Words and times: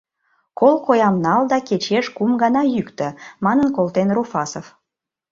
—Кол 0.59 0.75
коям 0.85 1.15
нал 1.25 1.41
да 1.51 1.57
кечеш 1.67 2.05
кум 2.15 2.31
гана 2.41 2.61
йӱктӧ,— 2.73 3.07
манын 3.45 3.67
колтен 3.77 4.07
Руфасов. 4.15 4.65